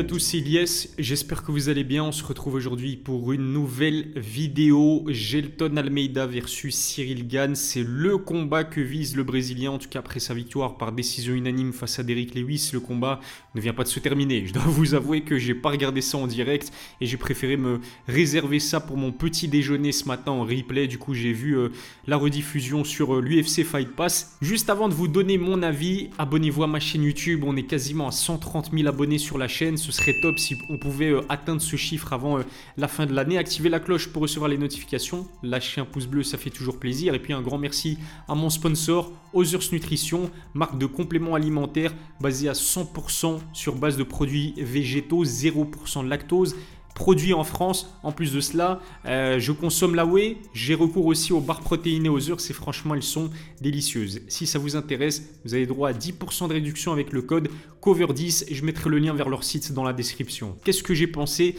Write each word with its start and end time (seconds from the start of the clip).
Salut 0.00 0.08
à 0.08 0.14
tous, 0.14 0.18
c'est 0.20 0.38
Elias, 0.38 0.88
j'espère 0.98 1.42
que 1.42 1.52
vous 1.52 1.68
allez 1.68 1.84
bien. 1.84 2.02
On 2.04 2.10
se 2.10 2.24
retrouve 2.24 2.54
aujourd'hui 2.54 2.96
pour 2.96 3.32
une 3.32 3.52
nouvelle 3.52 4.12
vidéo. 4.16 5.04
Gelton 5.08 5.76
Almeida 5.76 6.26
versus 6.26 6.74
Cyril 6.74 7.28
Gann. 7.28 7.54
C'est 7.54 7.84
le 7.86 8.16
combat 8.16 8.64
que 8.64 8.80
vise 8.80 9.14
le 9.14 9.24
Brésilien, 9.24 9.72
en 9.72 9.78
tout 9.78 9.90
cas 9.90 9.98
après 9.98 10.18
sa 10.18 10.32
victoire 10.32 10.78
par 10.78 10.92
décision 10.92 11.34
unanime 11.34 11.74
face 11.74 11.98
à 11.98 12.02
Derrick 12.02 12.34
Lewis. 12.34 12.70
Le 12.72 12.80
combat 12.80 13.20
ne 13.54 13.60
vient 13.60 13.74
pas 13.74 13.82
de 13.82 13.88
se 13.88 14.00
terminer. 14.00 14.46
Je 14.46 14.54
dois 14.54 14.62
vous 14.66 14.94
avouer 14.94 15.20
que 15.20 15.36
j'ai 15.36 15.54
pas 15.54 15.68
regardé 15.68 16.00
ça 16.00 16.16
en 16.16 16.26
direct 16.26 16.72
et 17.02 17.04
j'ai 17.04 17.18
préféré 17.18 17.58
me 17.58 17.80
réserver 18.08 18.58
ça 18.58 18.80
pour 18.80 18.96
mon 18.96 19.12
petit 19.12 19.48
déjeuner 19.48 19.92
ce 19.92 20.06
matin 20.06 20.32
en 20.32 20.44
replay. 20.44 20.86
Du 20.86 20.96
coup, 20.96 21.12
j'ai 21.12 21.34
vu 21.34 21.58
euh, 21.58 21.68
la 22.06 22.16
rediffusion 22.16 22.84
sur 22.84 23.16
euh, 23.16 23.20
l'UFC 23.20 23.64
Fight 23.64 23.90
Pass. 23.94 24.38
Juste 24.40 24.70
avant 24.70 24.88
de 24.88 24.94
vous 24.94 25.08
donner 25.08 25.36
mon 25.36 25.62
avis, 25.62 26.08
abonnez-vous 26.16 26.62
à 26.62 26.68
ma 26.68 26.80
chaîne 26.80 27.02
YouTube. 27.02 27.42
On 27.44 27.54
est 27.54 27.64
quasiment 27.64 28.08
à 28.08 28.12
130 28.12 28.70
000 28.72 28.88
abonnés 28.88 29.18
sur 29.18 29.36
la 29.36 29.46
chaîne 29.46 29.76
ce 29.90 29.90
top 30.20 30.38
si 30.38 30.56
on 30.68 30.78
pouvait 30.78 31.10
euh, 31.10 31.20
atteindre 31.28 31.60
ce 31.60 31.76
chiffre 31.76 32.12
avant 32.12 32.38
euh, 32.38 32.42
la 32.76 32.88
fin 32.88 33.06
de 33.06 33.12
l'année. 33.12 33.38
Activez 33.38 33.68
la 33.68 33.80
cloche 33.80 34.08
pour 34.08 34.22
recevoir 34.22 34.48
les 34.48 34.58
notifications. 34.58 35.26
Lâchez 35.42 35.80
un 35.80 35.84
pouce 35.84 36.06
bleu, 36.06 36.22
ça 36.22 36.38
fait 36.38 36.50
toujours 36.50 36.78
plaisir. 36.78 37.14
Et 37.14 37.18
puis 37.18 37.32
un 37.32 37.42
grand 37.42 37.58
merci 37.58 37.98
à 38.28 38.34
mon 38.34 38.50
sponsor, 38.50 39.12
Others 39.32 39.72
Nutrition, 39.72 40.30
marque 40.54 40.78
de 40.78 40.86
compléments 40.86 41.34
alimentaires 41.34 41.94
basée 42.20 42.48
à 42.48 42.52
100% 42.52 43.38
sur 43.52 43.76
base 43.76 43.96
de 43.96 44.02
produits 44.02 44.54
végétaux, 44.56 45.24
0% 45.24 46.04
de 46.04 46.08
lactose 46.08 46.56
produit 46.94 47.32
en 47.32 47.44
France. 47.44 47.94
En 48.02 48.12
plus 48.12 48.32
de 48.32 48.40
cela, 48.40 48.80
euh, 49.06 49.38
je 49.38 49.52
consomme 49.52 49.94
la 49.94 50.06
whey. 50.06 50.36
J'ai 50.52 50.74
recours 50.74 51.06
aussi 51.06 51.32
aux 51.32 51.40
barres 51.40 51.60
protéinées 51.60 52.08
aux 52.08 52.30
heures. 52.30 52.40
C'est 52.40 52.52
franchement, 52.52 52.94
elles 52.94 53.02
sont 53.02 53.30
délicieuses. 53.60 54.20
Si 54.28 54.46
ça 54.46 54.58
vous 54.58 54.76
intéresse, 54.76 55.22
vous 55.44 55.54
avez 55.54 55.66
droit 55.66 55.90
à 55.90 55.92
10% 55.92 56.48
de 56.48 56.52
réduction 56.52 56.92
avec 56.92 57.12
le 57.12 57.22
code 57.22 57.48
COVER10 57.82 58.44
et 58.48 58.54
je 58.54 58.64
mettrai 58.64 58.90
le 58.90 58.98
lien 58.98 59.14
vers 59.14 59.28
leur 59.28 59.44
site 59.44 59.72
dans 59.72 59.84
la 59.84 59.92
description. 59.92 60.56
Qu'est-ce 60.64 60.82
que 60.82 60.94
j'ai 60.94 61.06
pensé 61.06 61.56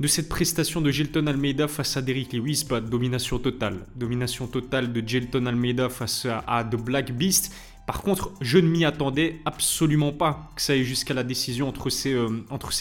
de 0.00 0.06
cette 0.06 0.28
prestation 0.28 0.80
de 0.80 0.90
Gelton 0.90 1.26
Almeida 1.26 1.68
face 1.68 1.96
à 1.96 2.02
Derrick 2.02 2.32
Lewis? 2.32 2.64
Bah, 2.68 2.80
Domination 2.80 3.38
totale. 3.38 3.86
Domination 3.94 4.46
totale 4.46 4.92
de 4.92 5.06
Gelton 5.06 5.46
Almeida 5.46 5.88
face 5.88 6.26
à 6.46 6.64
The 6.64 6.76
Black 6.76 7.12
Beast. 7.12 7.52
Par 7.86 8.02
contre, 8.02 8.30
je 8.40 8.58
ne 8.58 8.68
m'y 8.68 8.84
attendais 8.84 9.40
absolument 9.44 10.12
pas 10.12 10.50
que 10.54 10.62
ça 10.62 10.72
aille 10.74 10.84
jusqu'à 10.84 11.14
la 11.14 11.24
décision 11.24 11.68
entre 11.68 11.90
ces, 11.90 12.12
euh, 12.12 12.28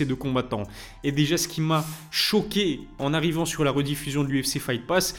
deux 0.02 0.16
combattants. 0.16 0.64
Et 1.04 1.12
déjà, 1.12 1.38
ce 1.38 1.48
qui 1.48 1.62
m'a 1.62 1.84
choqué 2.12 2.82
en 3.00 3.14
arrivant 3.14 3.46
sur 3.46 3.64
la 3.64 3.72
rediffusion 3.72 4.24
de 4.24 4.30
l'UFC 4.30 4.60
Fight 4.60 4.86
Pass, 4.86 5.16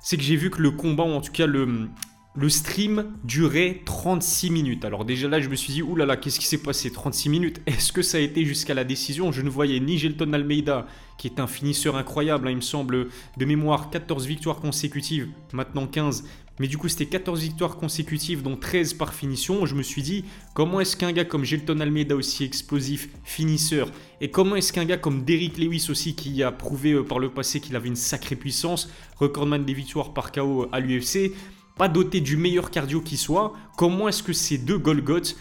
c'est 0.00 0.16
que 0.16 0.22
j'ai 0.22 0.36
vu 0.36 0.50
que 0.50 0.62
le 0.62 0.70
combat, 0.70 1.04
ou 1.04 1.12
en 1.12 1.20
tout 1.20 1.32
cas 1.32 1.46
le, 1.46 1.88
le 2.34 2.48
stream 2.48 3.12
durait 3.24 3.82
36 3.84 4.50
minutes. 4.50 4.84
Alors 4.84 5.04
déjà 5.04 5.28
là, 5.28 5.40
je 5.40 5.48
me 5.48 5.56
suis 5.56 5.72
dit, 5.72 5.82
oulala, 5.82 6.16
qu'est-ce 6.16 6.38
qui 6.38 6.46
s'est 6.46 6.62
passé? 6.62 6.90
36 6.90 7.28
minutes? 7.28 7.60
Est-ce 7.66 7.92
que 7.92 8.00
ça 8.02 8.18
a 8.18 8.20
été 8.20 8.44
jusqu'à 8.44 8.74
la 8.74 8.84
décision? 8.84 9.32
Je 9.32 9.42
ne 9.42 9.50
voyais 9.50 9.80
ni 9.80 9.98
Gelton 9.98 10.32
Almeida, 10.32 10.86
qui 11.18 11.26
est 11.26 11.40
un 11.40 11.46
finisseur 11.46 11.96
incroyable, 11.96 12.48
hein, 12.48 12.52
il 12.52 12.56
me 12.56 12.62
semble, 12.62 13.08
de 13.36 13.44
mémoire, 13.44 13.90
14 13.90 14.26
victoires 14.26 14.60
consécutives, 14.60 15.28
maintenant 15.52 15.86
15, 15.86 16.24
mais 16.60 16.66
du 16.66 16.76
coup, 16.76 16.88
c'était 16.88 17.06
14 17.06 17.40
victoires 17.40 17.76
consécutives, 17.76 18.42
dont 18.42 18.56
13 18.56 18.94
par 18.94 19.14
finition. 19.14 19.64
Je 19.64 19.74
me 19.74 19.82
suis 19.82 20.02
dit, 20.02 20.24
comment 20.54 20.80
est-ce 20.80 20.96
qu'un 20.96 21.12
gars 21.12 21.24
comme 21.24 21.44
Gelton 21.44 21.80
Almeida, 21.80 22.16
aussi 22.16 22.44
explosif, 22.44 23.08
finisseur, 23.24 23.90
et 24.20 24.30
comment 24.30 24.56
est-ce 24.56 24.72
qu'un 24.72 24.84
gars 24.84 24.96
comme 24.96 25.24
Derrick 25.24 25.58
Lewis 25.58 25.86
aussi, 25.90 26.14
qui 26.14 26.42
a 26.42 26.50
prouvé 26.50 26.92
euh, 26.92 27.04
par 27.04 27.18
le 27.18 27.30
passé 27.30 27.60
qu'il 27.60 27.76
avait 27.76 27.88
une 27.88 27.96
sacrée 27.96 28.36
puissance, 28.36 28.90
recordman 29.16 29.64
des 29.64 29.74
victoires 29.74 30.12
par 30.12 30.32
KO 30.32 30.68
à 30.72 30.80
l'UFC, 30.80 31.32
pas 31.76 31.88
doté 31.88 32.20
du 32.20 32.36
meilleur 32.36 32.70
cardio 32.70 33.00
qui 33.00 33.16
soit, 33.16 33.52
comment 33.76 34.08
est-ce 34.08 34.24
que 34.24 34.32
ces 34.32 34.58
deux 34.58 34.78
Golgoth 34.78 35.36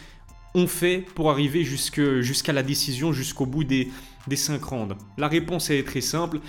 ont 0.53 0.67
fait 0.67 1.03
pour 1.15 1.31
arriver 1.31 1.63
jusqu'à 1.63 2.53
la 2.53 2.63
décision, 2.63 3.11
jusqu'au 3.11 3.47
bout 3.47 3.63
des, 3.63 3.89
des 4.27 4.35
5 4.35 4.63
rounds 4.63 4.95
La 5.17 5.27
réponse 5.27 5.69
est 5.69 5.83
très 5.83 6.01
simple. 6.01 6.39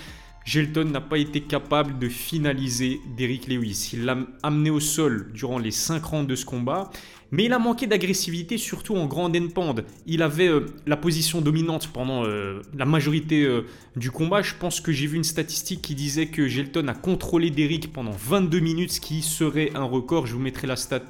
Gelton 0.45 0.85
n'a 0.85 1.01
pas 1.01 1.17
été 1.17 1.41
capable 1.41 1.99
de 1.99 2.09
finaliser 2.09 3.01
Derrick 3.17 3.47
Lewis. 3.47 3.91
Il 3.93 4.05
l'a 4.05 4.17
amené 4.41 4.69
au 4.69 4.79
sol 4.79 5.31
durant 5.33 5.59
les 5.59 5.71
5 5.71 6.03
rounds 6.03 6.27
de 6.27 6.35
ce 6.35 6.45
combat 6.45 6.89
mais 7.31 7.45
il 7.45 7.53
a 7.53 7.59
manqué 7.59 7.87
d'agressivité, 7.87 8.57
surtout 8.57 8.95
en 8.95 9.05
grande 9.05 9.35
endpand. 9.35 9.75
Il 10.05 10.21
avait 10.21 10.47
euh, 10.47 10.65
la 10.87 10.97
position 10.97 11.41
dominante 11.41 11.89
pendant 11.93 12.25
euh, 12.25 12.61
la 12.75 12.85
majorité 12.85 13.43
euh, 13.43 13.65
du 13.95 14.11
combat. 14.11 14.41
Je 14.41 14.55
pense 14.59 14.81
que 14.81 14.91
j'ai 14.91 15.05
vu 15.07 15.17
une 15.17 15.23
statistique 15.23 15.81
qui 15.81 15.95
disait 15.95 16.27
que 16.27 16.47
Gelton 16.47 16.87
a 16.87 16.93
contrôlé 16.93 17.51
Derrick 17.51 17.93
pendant 17.93 18.11
22 18.11 18.59
minutes, 18.59 18.93
ce 18.93 19.01
qui 19.01 19.21
serait 19.21 19.71
un 19.75 19.83
record. 19.83 20.25
Je 20.25 20.33
vous 20.33 20.39
mettrai 20.39 20.67
la 20.67 20.75
stat 20.75 21.01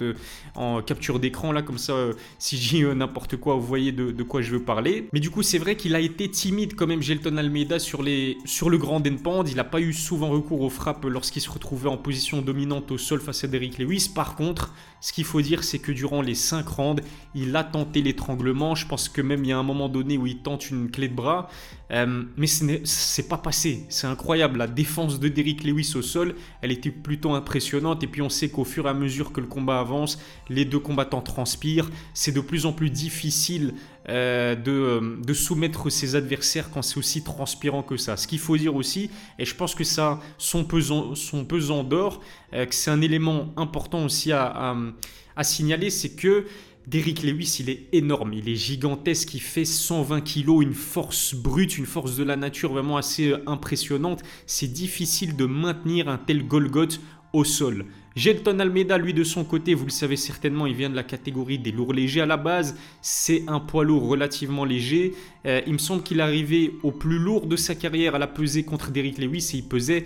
en 0.55 0.81
capture 0.81 1.19
d'écran, 1.19 1.51
là, 1.51 1.61
comme 1.61 1.77
ça, 1.77 1.95
si 2.37 2.57
j'ai 2.57 2.83
n'importe 2.93 3.37
quoi, 3.37 3.55
vous 3.55 3.65
voyez 3.65 3.91
de, 3.91 4.23
quoi 4.23 4.41
je 4.41 4.51
veux 4.51 4.63
parler. 4.63 5.07
Mais 5.13 5.19
du 5.19 5.29
coup, 5.29 5.43
c'est 5.43 5.57
vrai 5.57 5.75
qu'il 5.75 5.95
a 5.95 5.99
été 5.99 6.29
timide 6.29 6.75
quand 6.75 6.87
même, 6.87 7.01
Gelton 7.01 7.37
Almeida, 7.37 7.79
sur 7.79 8.03
le 8.03 8.77
grand 8.77 9.05
endpand. 9.05 9.43
Il 9.47 9.55
n'a 9.55 9.63
pas 9.63 9.79
eu 9.79 9.93
souvent 9.93 10.29
recours 10.29 10.61
aux 10.61 10.69
frappes 10.69 11.05
lorsqu'il 11.05 11.41
se 11.41 11.49
retrouvait 11.49 11.89
en 11.89 11.97
position 11.97 12.41
dominante 12.41 12.91
au 12.91 12.97
sol 12.97 13.21
face 13.21 13.43
à 13.43 13.47
Derrick 13.47 13.77
Lewis. 13.77 14.09
Par 14.13 14.35
contre, 14.35 14.73
ce 15.01 15.13
qu'il 15.13 15.23
faut 15.23 15.41
dire, 15.41 15.63
c'est 15.63 15.79
que 15.79 15.91
durant 15.91 16.08
les 16.21 16.35
5 16.35 16.67
rounds, 16.67 17.03
il 17.35 17.55
a 17.55 17.63
tenté 17.63 18.01
l'étranglement. 18.01 18.75
Je 18.75 18.87
pense 18.87 19.09
que 19.09 19.21
même 19.21 19.43
il 19.43 19.49
y 19.49 19.51
a 19.51 19.57
un 19.57 19.63
moment 19.63 19.89
donné 19.89 20.17
où 20.17 20.25
il 20.27 20.39
tente 20.39 20.69
une 20.69 20.89
clé 20.89 21.07
de 21.07 21.15
bras. 21.15 21.49
Euh, 21.91 22.23
mais 22.37 22.47
ce 22.47 22.63
n'est 22.65 23.27
pas 23.27 23.37
passé. 23.37 23.85
C'est 23.89 24.07
incroyable. 24.07 24.59
La 24.59 24.67
défense 24.67 25.19
de 25.19 25.27
Derrick 25.27 25.63
Lewis 25.63 25.93
au 25.95 26.01
sol, 26.01 26.35
elle 26.61 26.71
était 26.71 26.91
plutôt 26.91 27.33
impressionnante. 27.33 28.03
Et 28.03 28.07
puis 28.07 28.21
on 28.21 28.29
sait 28.29 28.49
qu'au 28.49 28.63
fur 28.63 28.85
et 28.85 28.89
à 28.89 28.93
mesure 28.93 29.31
que 29.31 29.41
le 29.41 29.47
combat 29.47 29.79
avance, 29.79 30.19
les 30.49 30.65
deux 30.65 30.79
combattants 30.79 31.21
transpirent. 31.21 31.89
C'est 32.13 32.31
de 32.31 32.41
plus 32.41 32.65
en 32.65 32.73
plus 32.73 32.89
difficile 32.89 33.73
euh, 34.07 34.55
de, 34.55 34.71
euh, 34.71 35.17
de, 35.23 35.33
soumettre 35.33 35.91
ses 35.91 36.15
adversaires 36.15 36.71
quand 36.71 36.81
c'est 36.81 36.97
aussi 36.97 37.23
transpirant 37.23 37.83
que 37.83 37.97
ça. 37.97 38.17
Ce 38.17 38.27
qu'il 38.27 38.39
faut 38.39 38.57
dire 38.57 38.75
aussi, 38.75 39.09
et 39.37 39.45
je 39.45 39.55
pense 39.55 39.75
que 39.75 39.83
ça, 39.83 40.19
son 40.37 40.63
pesant, 40.63 41.15
son 41.15 41.45
pesant 41.45 41.83
d'or, 41.83 42.21
que 42.51 42.73
c'est 42.73 42.89
un 42.89 43.01
élément 43.01 43.53
important 43.55 44.03
aussi 44.05 44.31
à 44.31 44.75
signaler, 45.43 45.89
c'est 45.89 46.15
que 46.15 46.45
Derrick 46.87 47.21
Lewis, 47.21 47.57
il 47.59 47.69
est 47.69 47.87
énorme, 47.91 48.33
il 48.33 48.49
est 48.49 48.55
gigantesque, 48.55 49.35
il 49.35 49.41
fait 49.41 49.65
120 49.65 50.21
kg, 50.21 50.61
une 50.61 50.73
force 50.73 51.35
brute, 51.35 51.77
une 51.77 51.85
force 51.85 52.15
de 52.15 52.23
la 52.23 52.35
nature 52.35 52.73
vraiment 52.73 52.97
assez 52.97 53.31
euh, 53.31 53.43
impressionnante. 53.45 54.23
C'est 54.47 54.71
difficile 54.71 55.35
de 55.35 55.45
maintenir 55.45 56.09
un 56.09 56.17
tel 56.17 56.47
Golgoth 56.47 56.99
au 57.31 57.43
sol. 57.43 57.85
Gelton 58.15 58.59
Almeida, 58.59 58.97
lui 58.97 59.13
de 59.13 59.23
son 59.23 59.43
côté, 59.43 59.75
vous 59.75 59.85
le 59.85 59.91
savez 59.91 60.15
certainement, 60.15 60.65
il 60.65 60.73
vient 60.73 60.89
de 60.89 60.95
la 60.95 61.03
catégorie 61.03 61.59
des 61.59 61.71
lourds 61.71 61.93
légers 61.93 62.21
à 62.21 62.25
la 62.25 62.37
base. 62.37 62.75
C'est 63.01 63.43
un 63.47 63.59
poids 63.59 63.83
lourd 63.83 64.07
relativement 64.07 64.65
léger. 64.65 65.13
Euh, 65.45 65.61
il 65.67 65.73
me 65.73 65.77
semble 65.77 66.01
qu'il 66.01 66.19
est 66.19 66.23
arrivé 66.23 66.73
au 66.81 66.91
plus 66.91 67.19
lourd 67.19 67.45
de 67.45 67.55
sa 67.55 67.75
carrière 67.75 68.15
à 68.15 68.19
la 68.19 68.27
pesée 68.27 68.63
contre 68.63 68.89
Derrick 68.89 69.19
Lewis 69.19 69.51
et 69.53 69.57
il 69.57 69.63
pesait 69.63 70.05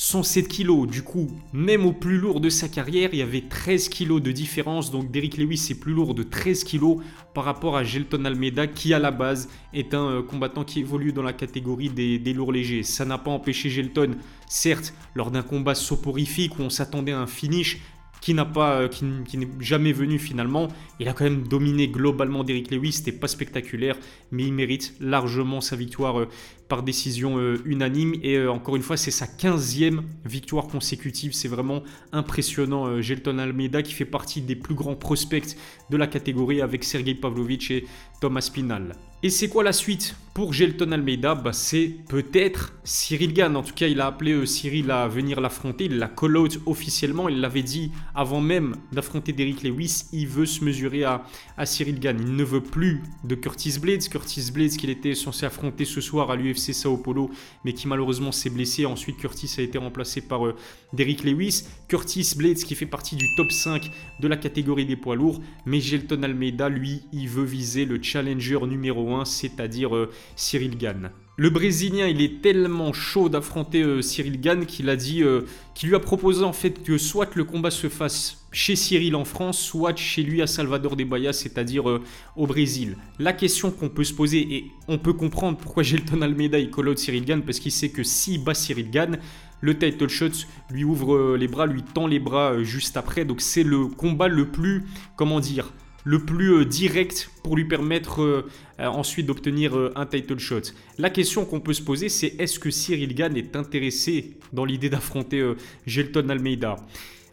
107 0.00 0.46
kilos. 0.46 0.86
Du 0.86 1.02
coup, 1.02 1.26
même 1.52 1.84
au 1.84 1.92
plus 1.92 2.18
lourd 2.18 2.38
de 2.40 2.48
sa 2.50 2.68
carrière, 2.68 3.10
il 3.12 3.18
y 3.18 3.22
avait 3.22 3.40
13 3.40 3.88
kilos 3.88 4.22
de 4.22 4.30
différence. 4.30 4.92
Donc 4.92 5.10
Derrick 5.10 5.36
Lewis 5.36 5.66
est 5.70 5.74
plus 5.74 5.92
lourd 5.92 6.14
de 6.14 6.22
13 6.22 6.62
kilos 6.62 6.98
par 7.34 7.42
rapport 7.42 7.76
à 7.76 7.82
Gelton 7.82 8.24
Almeida, 8.24 8.68
qui 8.68 8.94
à 8.94 9.00
la 9.00 9.10
base 9.10 9.48
est 9.74 9.94
un 9.94 10.08
euh, 10.08 10.22
combattant 10.22 10.62
qui 10.62 10.78
évolue 10.78 11.12
dans 11.12 11.24
la 11.24 11.32
catégorie 11.32 11.88
des, 11.88 12.32
lourds 12.32 12.52
légers. 12.52 12.84
Ça 12.84 13.04
n'a 13.04 13.18
pas 13.18 13.32
empêché 13.32 13.70
Gelton, 13.70 14.12
certes, 14.46 14.94
lors 15.16 15.32
d'un 15.32 15.42
combat 15.42 15.74
soporifique 15.74 16.60
où 16.60 16.62
on 16.62 16.70
s'attendait 16.70 17.10
à 17.10 17.18
un 17.18 17.26
finish, 17.26 17.80
euh, 18.28 18.88
qui, 18.88 19.36
n'est 19.36 19.48
jamais 19.60 19.92
venu 19.92 20.18
finalement. 20.18 20.68
Il 21.00 21.08
a 21.08 21.12
quand 21.12 21.24
même 21.24 21.46
dominé 21.46 21.88
globalement 21.88 22.44
Derrick 22.44 22.70
Lewis, 22.70 22.92
c'était 22.92 23.12
pas 23.12 23.28
spectaculaire, 23.28 23.96
mais 24.30 24.44
il 24.44 24.52
mérite 24.52 24.94
largement 25.00 25.60
sa 25.60 25.76
victoire 25.76 26.20
euh, 26.20 26.28
par 26.68 26.82
décision 26.82 27.38
euh, 27.38 27.56
unanime. 27.64 28.14
Et 28.22 28.46
encore 28.46 28.76
une 28.76 28.82
fois, 28.82 28.96
c'est 28.96 29.10
sa 29.10 29.26
15e 29.26 30.02
victoire 30.24 30.66
consécutive. 30.66 31.32
C'est 31.32 31.48
vraiment 31.48 31.82
impressionnant. 32.12 33.00
Gelton 33.00 33.38
Almeida 33.38 33.82
qui 33.82 33.94
fait 33.94 34.04
partie 34.04 34.42
des 34.42 34.56
plus 34.56 34.74
grands 34.74 34.96
prospects 34.96 35.56
de 35.90 35.96
la 35.96 36.06
catégorie 36.06 36.60
avec 36.60 36.84
Sergei 36.84 37.14
Pavlovich 37.14 37.70
et 37.70 37.86
Thomas 38.20 38.50
Pinal. 38.52 38.94
Et 39.24 39.30
c'est 39.30 39.48
quoi 39.48 39.64
la 39.64 39.72
suite 39.72 40.14
pour 40.32 40.52
Gelton 40.52 40.92
Almeida? 40.92 41.34
Bah, 41.34 41.52
C'est 41.52 41.92
peut-être 42.08 42.72
Cyril 42.84 43.32
Gann. 43.32 43.56
En 43.56 43.64
tout 43.64 43.74
cas, 43.74 43.88
il 43.88 44.00
a 44.00 44.06
appelé 44.06 44.32
euh, 44.32 44.46
Cyril 44.46 44.92
à 44.92 45.08
venir 45.08 45.40
l'affronter. 45.40 45.86
Il 45.86 45.98
l'a 45.98 46.06
call 46.06 46.36
out 46.36 46.60
officiellement. 46.64 47.28
Il 47.28 47.40
l'avait 47.40 47.64
dit 47.64 47.90
avant 48.14 48.40
même 48.40 48.76
d'affronter 48.92 49.32
Derrick 49.32 49.64
Lewis. 49.64 50.04
Il 50.12 50.28
veut 50.28 50.46
se 50.46 50.64
mesurer 50.64 51.02
à, 51.02 51.24
Cyril 51.64 51.98
Gann. 51.98 52.16
Il 52.20 52.36
ne 52.36 52.44
veut 52.44 52.62
plus 52.62 53.02
de 53.24 53.34
Curtis 53.34 53.80
Blades. 53.80 54.08
Curtis 54.08 54.52
Blades 54.52 54.70
qu'il 54.70 54.90
était 54.90 55.16
censé 55.16 55.44
affronter 55.44 55.84
ce 55.84 56.00
soir 56.00 56.30
à 56.30 56.36
l'UFC 56.36 56.72
Sao 56.72 56.96
Paulo, 56.96 57.30
mais 57.64 57.72
qui 57.72 57.88
malheureusement 57.88 58.30
s'est 58.30 58.50
blessé. 58.50 58.86
Ensuite, 58.86 59.16
Curtis 59.16 59.52
a 59.58 59.62
été 59.62 59.78
remplacé 59.78 60.20
par 60.20 60.46
euh, 60.46 60.54
Derrick 60.92 61.24
Lewis. 61.24 61.64
Curtis 61.88 62.34
Blades 62.36 62.58
qui 62.58 62.76
fait 62.76 62.86
partie 62.86 63.16
du 63.16 63.26
top 63.36 63.50
5 63.50 63.90
de 64.20 64.28
la 64.28 64.36
catégorie 64.36 64.86
des 64.86 64.96
poids 64.96 65.16
lourds. 65.16 65.40
Mais 65.66 65.80
Gelton 65.80 66.22
Almeida, 66.22 66.68
lui, 66.68 67.02
il 67.12 67.28
veut 67.28 67.44
viser 67.44 67.84
le 67.84 68.00
challenger 68.00 68.60
numéro 68.64 69.07
1, 69.16 69.24
c'est-à-dire... 69.24 69.94
Euh, 69.94 70.10
Cyril 70.36 70.76
Gann. 70.76 71.10
le 71.36 71.50
Brésilien, 71.50 72.06
il 72.06 72.20
est 72.22 72.42
tellement 72.42 72.92
chaud 72.92 73.28
d'affronter 73.28 73.82
euh, 73.82 74.02
Cyril 74.02 74.40
Gann 74.40 74.66
qu'il 74.66 74.88
a 74.88 74.96
dit, 74.96 75.22
euh, 75.22 75.42
qu'il 75.74 75.88
lui 75.88 75.96
a 75.96 76.00
proposé 76.00 76.44
en 76.44 76.52
fait 76.52 76.82
que 76.82 76.98
soit 76.98 77.34
le 77.34 77.44
combat 77.44 77.70
se 77.70 77.88
fasse 77.88 78.46
chez 78.52 78.76
Cyril 78.76 79.14
en 79.14 79.24
France, 79.24 79.60
soit 79.60 79.96
chez 79.96 80.22
lui 80.22 80.42
à 80.42 80.46
Salvador 80.46 80.96
de 80.96 81.04
Bahia, 81.04 81.32
c'est-à-dire 81.32 82.00
au 82.34 82.46
Brésil. 82.46 82.96
La 83.18 83.34
question 83.34 83.70
qu'on 83.70 83.90
peut 83.90 84.04
se 84.04 84.14
poser, 84.14 84.38
et 84.38 84.70
on 84.88 84.96
peut 84.98 85.12
comprendre 85.12 85.58
pourquoi 85.58 85.82
Gelton 85.82 86.22
Almeida 86.22 86.58
il 86.58 86.70
call 86.70 86.88
out 86.88 86.98
Cyril 86.98 87.24
Gann, 87.24 87.42
parce 87.42 87.58
qu'il 87.58 87.72
sait 87.72 87.90
que 87.90 88.02
s'il 88.02 88.42
bat 88.42 88.54
Cyril 88.54 88.90
Gann, 88.90 89.18
le 89.60 89.76
title 89.76 90.08
shot 90.08 90.46
lui 90.70 90.84
ouvre 90.84 91.36
les 91.36 91.48
bras, 91.48 91.66
lui 91.66 91.82
tend 91.82 92.06
les 92.06 92.20
bras 92.20 92.62
juste 92.62 92.96
après. 92.96 93.26
Donc 93.26 93.42
c'est 93.42 93.64
le 93.64 93.86
combat 93.86 94.28
le 94.28 94.48
plus, 94.48 94.84
comment 95.16 95.40
dire, 95.40 95.72
le 96.08 96.20
plus 96.20 96.54
euh, 96.54 96.64
direct 96.64 97.30
pour 97.42 97.54
lui 97.54 97.66
permettre 97.66 98.22
euh, 98.22 98.46
euh, 98.80 98.86
ensuite 98.86 99.26
d'obtenir 99.26 99.76
un 99.94 100.06
title 100.06 100.38
shot. 100.38 100.72
La 100.96 101.10
question 101.10 101.44
qu'on 101.44 101.60
peut 101.60 101.74
se 101.74 101.82
poser, 101.82 102.08
c'est 102.08 102.34
est-ce 102.38 102.58
que 102.58 102.70
Cyril 102.70 103.14
Gann 103.14 103.36
est 103.36 103.54
intéressé 103.56 104.38
dans 104.54 104.64
l'idée 104.64 104.88
d'affronter 104.88 105.52
Gelton 105.86 106.30
Almeida? 106.30 106.76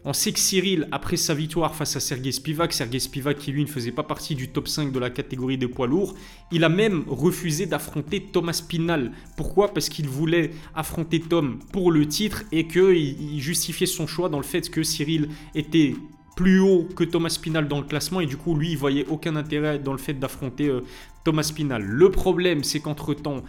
On 0.04 0.12
sait 0.12 0.30
que 0.30 0.38
Cyril, 0.38 0.86
après 0.92 1.16
sa 1.16 1.32
victoire 1.32 1.74
face 1.74 1.96
à 1.96 2.00
Sergei 2.00 2.30
Spivak, 2.30 2.74
Sergei 2.74 3.00
Spivak 3.00 3.38
qui 3.38 3.50
lui 3.50 3.62
ne 3.62 3.68
faisait 3.68 3.92
pas 3.92 4.02
partie 4.02 4.34
du 4.34 4.48
top 4.48 4.68
5 4.68 4.92
de 4.92 4.98
la 4.98 5.08
catégorie 5.08 5.56
des 5.56 5.68
poids 5.68 5.86
lourds, 5.86 6.14
il 6.52 6.62
a 6.62 6.68
même 6.68 7.04
refusé 7.08 7.64
d'affronter 7.64 8.20
Thomas 8.30 8.62
Pinal. 8.68 9.10
Pourquoi? 9.38 9.72
Parce 9.72 9.88
qu'il 9.88 10.08
voulait 10.08 10.50
affronter 10.74 11.20
Tom 11.20 11.58
pour 11.72 11.90
le 11.90 12.06
titre 12.06 12.44
et 12.52 12.68
qu'il 12.68 13.40
justifiait 13.40 13.86
son 13.86 14.06
choix 14.06 14.28
dans 14.28 14.38
le 14.38 14.44
fait 14.44 14.68
que 14.68 14.82
Cyril 14.82 15.30
était 15.54 15.94
plus 16.36 16.60
haut 16.60 16.86
que 16.94 17.02
Thomas 17.02 17.30
Spinal 17.30 17.66
dans 17.66 17.80
le 17.80 17.86
classement 17.86 18.20
et 18.20 18.26
du 18.26 18.36
coup 18.36 18.54
lui 18.54 18.70
il 18.70 18.78
voyait 18.78 19.06
aucun 19.08 19.34
intérêt 19.34 19.78
dans 19.78 19.92
le 19.92 19.98
fait 19.98 20.14
d'affronter 20.14 20.68
euh, 20.68 20.84
Thomas 21.24 21.42
Spinal. 21.42 21.82
Le 21.82 22.10
problème 22.10 22.62
c'est 22.62 22.78
qu'entre 22.78 23.14
temps 23.14 23.42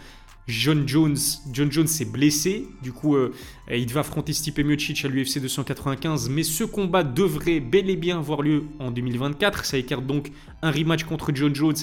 John 0.48 0.88
Jones, 0.88 1.18
John 1.52 1.86
s'est 1.86 2.06
blessé, 2.06 2.66
du 2.82 2.90
coup 2.90 3.16
euh, 3.16 3.34
il 3.70 3.84
devait 3.84 4.00
affronter 4.00 4.32
Stipe 4.32 4.58
Miocic 4.60 5.04
à 5.04 5.08
l'UFC 5.08 5.40
295, 5.40 6.30
mais 6.30 6.42
ce 6.42 6.64
combat 6.64 7.02
devrait 7.04 7.60
bel 7.60 7.90
et 7.90 7.96
bien 7.96 8.18
avoir 8.18 8.40
lieu 8.40 8.64
en 8.78 8.90
2024, 8.90 9.66
ça 9.66 9.76
écarte 9.76 10.06
donc 10.06 10.32
un 10.62 10.70
rematch 10.70 11.04
contre 11.04 11.32
John 11.34 11.54
Jones 11.54 11.76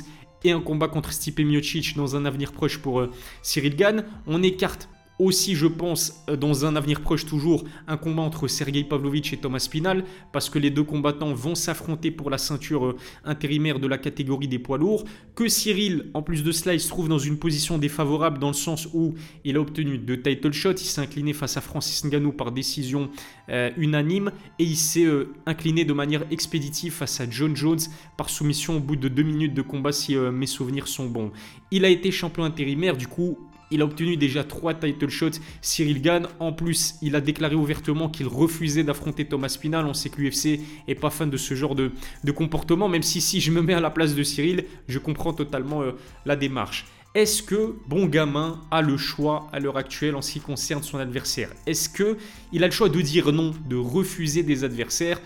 et 0.43 0.51
un 0.51 0.61
combat 0.61 0.87
contre 0.87 1.13
Stipe 1.13 1.39
Miocic 1.39 1.95
dans 1.95 2.15
un 2.15 2.25
avenir 2.25 2.51
proche 2.51 2.79
pour 2.79 2.99
euh, 2.99 3.11
Cyril 3.43 3.75
Gann. 3.75 4.05
On 4.25 4.41
écarte 4.41 4.89
aussi, 5.19 5.55
je 5.55 5.67
pense, 5.67 6.23
euh, 6.29 6.35
dans 6.35 6.65
un 6.65 6.75
avenir 6.75 7.01
proche 7.01 7.25
toujours, 7.25 7.63
un 7.87 7.97
combat 7.97 8.23
entre 8.23 8.47
Sergei 8.47 8.83
Pavlovich 8.83 9.33
et 9.33 9.37
Thomas 9.37 9.59
Spinal, 9.59 10.03
parce 10.31 10.49
que 10.49 10.59
les 10.59 10.69
deux 10.69 10.83
combattants 10.83 11.33
vont 11.33 11.55
s'affronter 11.55 12.11
pour 12.11 12.29
la 12.29 12.37
ceinture 12.37 12.85
euh, 12.85 12.97
intérimaire 13.23 13.79
de 13.79 13.87
la 13.87 13.97
catégorie 13.97 14.47
des 14.47 14.59
poids 14.59 14.77
lourds, 14.77 15.05
que 15.35 15.47
Cyril, 15.47 16.09
en 16.13 16.21
plus 16.21 16.43
de 16.43 16.51
cela, 16.51 16.73
il 16.73 16.81
se 16.81 16.89
trouve 16.89 17.07
dans 17.07 17.19
une 17.19 17.37
position 17.37 17.77
défavorable 17.77 18.39
dans 18.39 18.49
le 18.49 18.53
sens 18.53 18.87
où 18.93 19.13
il 19.43 19.55
a 19.55 19.61
obtenu 19.61 19.97
deux 19.97 20.21
title 20.21 20.51
shots, 20.51 20.71
il 20.71 20.79
s'est 20.79 21.01
incliné 21.01 21.33
face 21.33 21.57
à 21.57 21.61
Francis 21.61 22.03
Ngannou 22.03 22.33
par 22.33 22.51
décision 22.51 23.09
euh, 23.49 23.69
unanime, 23.77 24.31
et 24.59 24.63
il 24.63 24.75
s'est 24.75 25.07
incliné 25.45 25.85
de 25.85 25.93
manière 25.93 26.23
expéditive 26.31 26.91
face 26.91 27.21
à 27.21 27.29
John 27.29 27.55
Jones 27.55 27.79
par 28.17 28.29
soumission 28.29 28.77
au 28.77 28.79
bout 28.79 28.95
de 28.95 29.07
deux 29.07 29.23
minutes 29.23 29.53
de 29.53 29.61
combat 29.61 29.91
si 29.91 30.15
mes 30.15 30.47
souvenirs 30.47 30.87
sont 30.87 31.07
bons. 31.07 31.31
Il 31.71 31.85
a 31.85 31.89
été 31.89 32.11
champion 32.11 32.43
intérimaire, 32.43 32.97
du 32.97 33.07
coup, 33.07 33.37
il 33.71 33.81
a 33.81 33.85
obtenu 33.85 34.17
déjà 34.17 34.43
trois 34.43 34.73
title 34.73 35.09
shots. 35.09 35.39
Cyril 35.61 36.01
Gann, 36.01 36.27
en 36.39 36.53
plus, 36.53 36.95
il 37.01 37.15
a 37.15 37.21
déclaré 37.21 37.55
ouvertement 37.55 38.09
qu'il 38.09 38.27
refusait 38.27 38.83
d'affronter 38.83 39.25
Thomas 39.25 39.49
Spinal. 39.49 39.85
On 39.85 39.93
sait 39.93 40.09
que 40.09 40.21
l'UFC 40.21 40.59
est 40.87 40.95
pas 40.95 41.09
fan 41.09 41.29
de 41.29 41.37
ce 41.37 41.55
genre 41.55 41.75
de, 41.75 41.91
comportement, 42.35 42.87
même 42.87 43.03
si 43.03 43.21
si 43.21 43.41
je 43.41 43.51
me 43.51 43.61
mets 43.61 43.73
à 43.73 43.79
la 43.79 43.89
place 43.89 44.15
de 44.15 44.23
Cyril, 44.23 44.65
je 44.87 44.99
comprends 44.99 45.33
totalement 45.33 45.81
euh, 45.81 45.91
la 46.25 46.35
démarche. 46.35 46.85
Est-ce 47.15 47.41
que 47.41 47.75
Bon 47.87 48.07
Gamin 48.07 48.59
a 48.71 48.81
le 48.81 48.97
choix 48.97 49.47
à 49.53 49.61
l'heure 49.61 49.77
actuelle 49.77 50.15
en 50.15 50.21
ce 50.21 50.33
qui 50.33 50.41
concerne 50.41 50.83
son 50.83 50.97
adversaire? 50.97 51.49
Est-ce 51.65 51.87
que 51.87 52.17
il 52.51 52.61
a 52.61 52.67
le 52.67 52.73
choix 52.73 52.89
de 52.89 52.99
dire 52.99 53.31
non, 53.31 53.53
de 53.69 53.77
refuser 53.77 54.43
des 54.43 54.65
adversaires? 54.65 55.21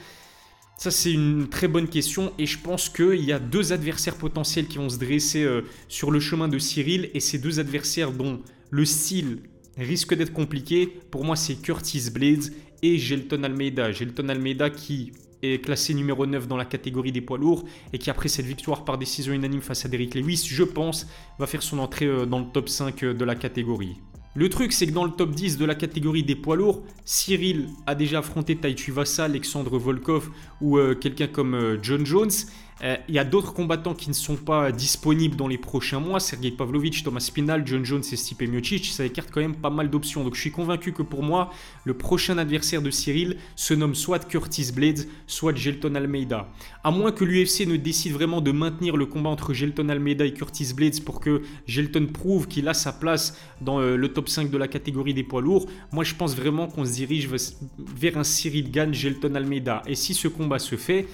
Ça, 0.80 0.92
c'est 0.92 1.12
une 1.12 1.50
très 1.50 1.68
bonne 1.68 1.90
question 1.90 2.32
et 2.40 2.46
je 2.46 2.58
pense 2.58 2.88
qu'il 2.88 3.22
y 3.26 3.34
a 3.34 3.40
deux 3.40 3.74
adversaires 3.74 4.16
potentiels 4.16 4.66
qui 4.66 4.78
vont 4.78 4.88
se 4.88 4.98
dresser 4.98 5.44
euh, 5.44 5.64
sur 5.90 6.10
le 6.10 6.22
chemin 6.22 6.48
de 6.48 6.58
Cyril 6.58 7.10
et 7.14 7.20
ces 7.20 7.38
deux 7.38 7.60
adversaires 7.60 8.14
dont 8.14 8.40
le 8.70 8.86
style 8.86 9.40
risque 9.78 10.14
d'être 10.14 10.32
compliqué, 10.32 10.88
pour 11.12 11.26
moi, 11.26 11.36
c'est 11.36 11.56
Curtis 11.56 12.10
Blades 12.10 12.54
et 12.82 12.98
Gelton 12.98 13.44
Almeida. 13.44 13.92
Gelton 13.92 14.30
Almeida 14.30 14.70
qui 14.70 15.12
est 15.44 15.62
classé 15.62 15.94
numéro 15.94 16.26
9 16.26 16.48
dans 16.48 16.56
la 16.56 16.64
catégorie 16.64 17.12
des 17.12 17.20
poids 17.20 17.38
lourds 17.38 17.66
et 17.92 17.98
qui 17.98 18.10
après 18.10 18.30
cette 18.30 18.46
victoire 18.46 18.86
par 18.86 18.98
décision 18.98 19.34
unanime 19.34 19.62
face 19.62 19.84
à 19.86 19.90
Derrick 19.90 20.16
Lewis, 20.16 20.48
je 20.50 20.64
pense, 20.64 21.08
va 21.40 21.46
faire 21.46 21.62
son 21.62 21.80
entrée 21.80 22.06
euh, 22.06 22.26
dans 22.26 22.40
le 22.40 22.46
top 22.54 22.70
5 22.70 23.04
euh, 23.04 23.14
de 23.14 23.26
la 23.26 23.36
catégorie. 23.36 23.98
Le 24.36 24.48
truc, 24.48 24.74
c'est 24.74 24.86
que 24.86 24.92
dans 24.92 25.06
le 25.06 25.12
top 25.12 25.32
10 25.32 25.58
de 25.58 25.66
la 25.66 25.74
catégorie 25.74 26.24
des 26.24 26.36
poids 26.36 26.56
lourds, 26.56 26.84
Cyril 27.04 27.68
a 27.88 27.96
déjà 27.96 28.20
affronté 28.20 28.56
Taichi 28.56 28.92
Vassa, 28.92 29.24
Alexandre 29.24 29.80
Volkov 29.80 30.30
ou 30.62 30.78
euh, 30.78 30.94
quelqu'un 30.94 31.28
comme 31.28 31.56
euh, 31.56 31.78
John 31.82 32.06
Jones. 32.06 32.30
Euh, 32.84 32.96
il 33.10 33.16
y 33.16 33.20
a 33.20 33.26
d'autres 33.26 33.54
combattants 33.54 33.94
qui 33.94 34.10
ne 34.10 34.14
sont 34.14 34.38
pas 34.38 34.72
disponibles 34.72 35.36
dans 35.36 35.48
les 35.48 35.58
prochains 35.58 36.00
mois. 36.00 36.20
Sergei 36.20 36.52
Pavlovich, 36.52 37.04
Thomas 37.04 37.20
Spinal, 37.20 37.64
John 37.66 37.84
Jones 37.84 38.04
et 38.12 38.16
Stipe 38.16 38.42
Miocic. 38.42 38.86
Ça 38.86 39.06
écarte 39.06 39.30
quand 39.32 39.42
même 39.42 39.56
pas 39.56 39.70
mal 39.70 39.90
d'options. 39.90 40.24
Donc 40.24 40.36
je 40.36 40.42
suis 40.42 40.52
convaincu 40.52 40.94
que 40.94 41.02
pour 41.02 41.24
moi, 41.24 41.52
le 41.84 41.94
prochain 41.94 42.38
adversaire 42.38 42.82
de 42.82 42.90
Cyril 42.90 43.38
se 43.56 43.74
nomme 43.74 43.96
soit 43.96 44.28
Curtis 44.28 44.72
Blades, 44.74 45.08
soit 45.28 45.56
Gelton 45.56 45.96
Almeida. 45.96 46.48
À 46.84 46.92
moins 46.92 47.12
que 47.12 47.26
l'UFC 47.26 47.68
ne 47.68 47.76
décide 47.76 48.14
vraiment 48.14 48.42
de 48.42 48.52
maintenir 48.52 48.96
le 48.96 49.06
combat 49.06 49.30
entre 49.30 49.54
Gelton 49.54 49.90
Almeida 49.90 50.26
et 50.26 50.34
Curtis 50.34 50.74
Blades 50.74 51.04
pour 51.04 51.20
que 51.20 51.42
Gelton 51.68 52.08
prouve 52.14 52.48
qu'il 52.48 52.68
a 52.68 52.74
sa 52.74 52.94
place 52.94 53.38
dans 53.62 53.80
euh, 53.80 53.98
le 53.98 54.14
top 54.14 54.30
5 54.30 54.50
de 54.50 54.58
la 54.58 54.68
catégorie 54.68 55.14
des 55.14 55.24
poids 55.24 55.42
lourds. 55.42 55.68
Moi, 55.92 56.04
je 56.04 56.16
pense 56.16 56.36
vraiment 56.36 56.68
qu'on 56.68 56.86
se 56.86 56.94
dirige 56.94 57.30
vers 57.78 58.18
un 58.18 58.24
Cyril 58.24 58.72
Gann, 58.72 58.94
Gelton 58.94 59.36
Almeida. 59.36 59.82
Et 59.86 59.96
si 59.96 60.14
ce 60.14 60.28
combat 60.28 60.60
se 60.60 60.76
fait, 60.76 61.08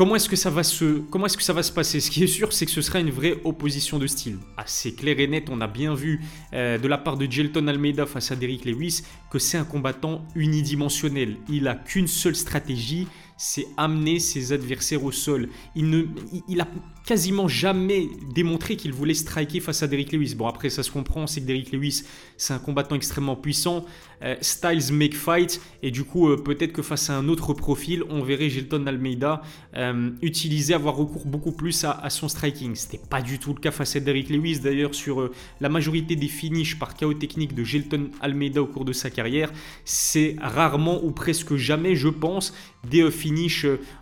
Comment 0.00 0.16
est-ce 0.16 0.30
que 0.30 0.36
ça 0.36 0.48
va 0.48 0.62
se, 0.62 1.72
passer? 1.72 2.00
Ce 2.00 2.10
qui 2.10 2.24
est 2.24 2.26
sûr, 2.26 2.54
c'est 2.54 2.64
que 2.64 2.72
ce 2.72 2.80
sera 2.80 3.00
une 3.00 3.10
vraie 3.10 3.36
opposition 3.44 3.98
de 3.98 4.06
style. 4.06 4.38
Assez 4.56 4.94
clair 4.94 5.20
et 5.20 5.26
net, 5.26 5.50
on 5.50 5.60
a 5.60 5.66
bien 5.66 5.92
vu 5.92 6.22
euh, 6.54 6.78
de 6.78 6.88
la 6.88 6.96
part 6.96 7.18
de 7.18 7.30
Gelton 7.30 7.68
Almeida 7.68 8.06
face 8.06 8.32
à 8.32 8.36
Derrick 8.36 8.64
Lewis 8.64 9.02
que 9.30 9.38
c'est 9.38 9.58
un 9.58 9.64
combattant 9.64 10.24
unidimensionnel. 10.34 11.36
Il 11.50 11.68
a 11.68 11.74
qu'une 11.74 12.06
seule 12.06 12.34
stratégie, 12.34 13.08
c'est 13.42 13.68
amener 13.78 14.18
ses 14.18 14.52
adversaires 14.52 15.02
au 15.02 15.12
sol. 15.12 15.48
Il, 15.74 15.88
ne, 15.88 16.02
il, 16.46 16.60
a 16.60 16.68
quasiment 17.06 17.48
jamais 17.48 18.06
démontré 18.34 18.76
qu'il 18.76 18.92
voulait 18.92 19.14
striker 19.14 19.60
face 19.60 19.82
à 19.82 19.86
Derrick 19.86 20.12
Lewis. 20.12 20.34
Bon, 20.34 20.46
après, 20.46 20.68
ça 20.68 20.82
se 20.82 20.90
comprend, 20.90 21.26
c'est 21.26 21.40
que 21.40 21.46
Derrick 21.46 21.72
Lewis, 21.72 22.02
c'est 22.36 22.52
un 22.52 22.58
combattant 22.58 22.96
extrêmement 22.96 23.36
puissant. 23.36 23.86
Euh, 24.22 24.36
styles 24.42 24.92
make 24.92 25.14
fight. 25.14 25.58
Et 25.82 25.90
du 25.90 26.04
coup, 26.04 26.28
euh, 26.28 26.36
peut-être 26.36 26.74
que 26.74 26.82
face 26.82 27.08
à 27.08 27.16
un 27.16 27.28
autre 27.30 27.54
profil, 27.54 28.04
on 28.10 28.22
verrait 28.22 28.50
Gelton 28.50 28.86
Almeida 28.86 29.40
euh, 29.74 30.10
utiliser, 30.20 30.74
avoir 30.74 30.96
recours 30.96 31.24
beaucoup 31.24 31.52
plus 31.52 31.84
à, 31.84 32.10
son 32.10 32.28
striking. 32.28 32.74
C'était 32.74 33.00
pas 33.08 33.22
du 33.22 33.38
tout 33.38 33.54
le 33.54 33.60
cas 33.60 33.70
face 33.70 33.96
à 33.96 34.00
Derrick 34.00 34.28
Lewis. 34.28 34.60
D'ailleurs, 34.60 34.94
sur 34.94 35.30
la 35.62 35.68
majorité 35.70 36.14
des 36.14 36.28
finishes 36.28 36.78
par 36.78 36.94
chaos 36.94 37.14
technique 37.14 37.54
de 37.54 37.64
Gelton 37.64 38.10
Almeida 38.20 38.60
au 38.60 38.66
cours 38.66 38.84
de 38.84 38.92
sa 38.92 39.08
carrière, 39.08 39.50
c'est 39.86 40.36
rarement 40.42 41.02
ou 41.02 41.10
presque 41.12 41.56
jamais, 41.56 41.94
je 41.94 42.08
pense, 42.08 42.52
des 42.86 43.10
finishes 43.10 43.29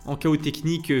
en 0.05 0.15
chaos 0.15 0.37
technique 0.37 0.91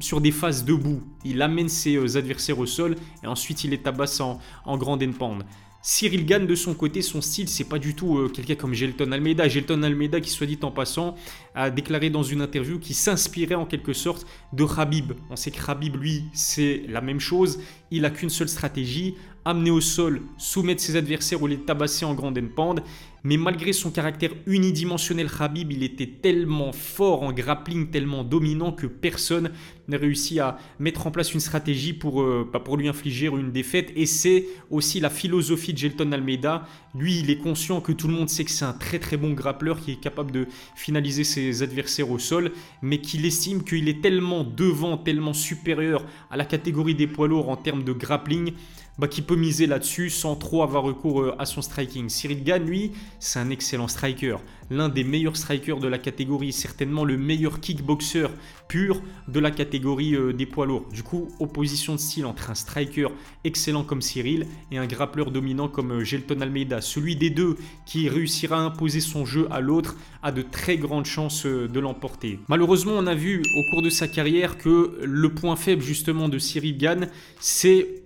sur 0.00 0.20
des 0.20 0.32
phases 0.32 0.64
debout. 0.64 1.02
Il 1.24 1.42
amène 1.42 1.68
ses 1.68 2.16
adversaires 2.16 2.58
au 2.58 2.66
sol 2.66 2.96
et 3.22 3.26
ensuite 3.26 3.64
il 3.64 3.70
les 3.70 3.78
tabasse 3.78 4.20
en, 4.20 4.40
en 4.64 4.76
grande 4.76 5.04
pente. 5.16 5.44
Cyril 5.86 6.24
Gann, 6.24 6.46
de 6.46 6.54
son 6.54 6.72
côté, 6.72 7.02
son 7.02 7.20
style, 7.20 7.46
c'est 7.46 7.68
pas 7.68 7.78
du 7.78 7.94
tout 7.94 8.16
euh, 8.16 8.30
quelqu'un 8.30 8.54
comme 8.54 8.72
Gelton 8.72 9.12
Almeida. 9.12 9.46
Gelton 9.48 9.82
Almeida, 9.82 10.18
qui 10.18 10.30
soit 10.30 10.46
dit 10.46 10.58
en 10.62 10.70
passant, 10.70 11.14
a 11.54 11.68
déclaré 11.68 12.08
dans 12.08 12.22
une 12.22 12.40
interview 12.40 12.78
qu'il 12.78 12.94
s'inspirait 12.94 13.54
en 13.54 13.66
quelque 13.66 13.92
sorte 13.92 14.26
de 14.54 14.64
Khabib. 14.64 15.12
On 15.28 15.36
sait 15.36 15.50
que 15.50 15.62
Khabib, 15.62 15.96
lui, 15.96 16.24
c'est 16.32 16.84
la 16.88 17.02
même 17.02 17.20
chose. 17.20 17.60
Il 17.90 18.06
a 18.06 18.10
qu'une 18.10 18.30
seule 18.30 18.48
stratégie 18.48 19.16
amener 19.44 19.70
au 19.70 19.82
sol, 19.82 20.22
soumettre 20.38 20.80
ses 20.80 20.96
adversaires 20.96 21.42
ou 21.42 21.46
les 21.46 21.58
tabasser 21.58 22.06
en 22.06 22.14
grande 22.14 22.40
pende. 22.56 22.82
Mais 23.26 23.38
malgré 23.38 23.72
son 23.72 23.90
caractère 23.90 24.32
unidimensionnel, 24.46 25.30
Khabib, 25.30 25.72
il 25.72 25.82
était 25.82 26.06
tellement 26.06 26.72
fort 26.72 27.22
en 27.22 27.32
grappling, 27.32 27.88
tellement 27.88 28.22
dominant 28.22 28.70
que 28.70 28.86
personne 28.86 29.50
n'a 29.88 29.96
réussi 29.96 30.40
à 30.40 30.58
mettre 30.78 31.06
en 31.06 31.10
place 31.10 31.32
une 31.32 31.40
stratégie 31.40 31.94
pour, 31.94 32.20
euh, 32.20 32.46
pour 32.64 32.76
lui 32.76 32.86
infliger 32.86 33.28
une 33.28 33.50
défaite. 33.50 33.92
Et 33.96 34.04
c'est 34.04 34.44
aussi 34.70 35.00
la 35.00 35.08
philosophie 35.08 35.72
de 35.72 35.78
Gelton 35.78 36.12
Almeida. 36.12 36.66
Lui, 36.94 37.18
il 37.20 37.30
est 37.30 37.38
conscient 37.38 37.80
que 37.80 37.92
tout 37.92 38.08
le 38.08 38.14
monde 38.14 38.28
sait 38.28 38.44
que 38.44 38.50
c'est 38.50 38.66
un 38.66 38.74
très 38.74 38.98
très 38.98 39.16
bon 39.16 39.32
grappleur 39.32 39.80
qui 39.80 39.92
est 39.92 40.00
capable 40.00 40.30
de 40.30 40.46
finaliser 40.76 41.24
ses 41.24 41.62
adversaires 41.62 42.10
au 42.10 42.18
sol, 42.18 42.52
mais 42.82 42.98
qu'il 42.98 43.24
estime 43.24 43.64
qu'il 43.64 43.88
est 43.88 44.02
tellement 44.02 44.44
devant, 44.44 44.98
tellement 44.98 45.32
supérieur 45.32 46.04
à 46.30 46.36
la 46.36 46.44
catégorie 46.44 46.94
des 46.94 47.06
poids 47.06 47.26
lourds 47.26 47.48
en 47.48 47.56
termes 47.56 47.84
de 47.84 47.92
grappling 47.94 48.52
bah, 48.96 49.08
qui 49.08 49.22
peut 49.22 49.34
miser 49.34 49.66
là-dessus 49.66 50.08
sans 50.08 50.36
trop 50.36 50.62
avoir 50.62 50.84
recours 50.84 51.20
euh, 51.20 51.34
à 51.40 51.46
son 51.46 51.62
striking. 51.62 52.08
Cyril 52.08 52.44
Gann, 52.44 52.64
lui, 52.64 52.92
c'est 53.18 53.38
un 53.38 53.50
excellent 53.50 53.88
striker. 53.88 54.36
L'un 54.70 54.88
des 54.88 55.04
meilleurs 55.04 55.36
strikers 55.36 55.78
de 55.78 55.88
la 55.88 55.98
catégorie, 55.98 56.52
certainement 56.52 57.04
le 57.04 57.16
meilleur 57.16 57.60
kickboxer 57.60 58.28
pur 58.68 59.02
de 59.28 59.40
la 59.40 59.50
catégorie 59.50 60.14
euh, 60.14 60.32
des 60.32 60.46
poids 60.46 60.66
lourds. 60.66 60.88
Du 60.92 61.02
coup, 61.02 61.28
opposition 61.38 61.94
de 61.94 62.00
style 62.00 62.26
entre 62.26 62.50
un 62.50 62.54
striker 62.54 63.08
excellent 63.44 63.84
comme 63.84 64.00
Cyril 64.00 64.46
et 64.70 64.78
un 64.78 64.86
grappleur 64.86 65.30
dominant 65.30 65.68
comme 65.68 65.92
euh, 65.92 66.04
Gelton 66.04 66.40
Almeida. 66.40 66.80
Celui 66.80 67.16
des 67.16 67.30
deux 67.30 67.56
qui 67.86 68.08
réussira 68.08 68.56
à 68.56 68.60
imposer 68.60 69.00
son 69.00 69.24
jeu 69.24 69.46
à 69.50 69.60
l'autre 69.60 69.96
a 70.22 70.32
de 70.32 70.42
très 70.42 70.78
grandes 70.78 71.06
chances 71.06 71.44
de 71.46 71.80
l'emporter. 71.80 72.38
Malheureusement, 72.48 72.92
on 72.96 73.06
a 73.06 73.14
vu 73.14 73.40
au 73.40 73.70
cours 73.70 73.82
de 73.82 73.90
sa 73.90 74.08
carrière 74.08 74.56
que 74.56 74.98
le 75.02 75.28
point 75.34 75.56
faible 75.56 75.82
justement 75.82 76.28
de 76.28 76.38
Cyril 76.38 76.78
Gann, 76.78 77.08
c'est 77.40 78.04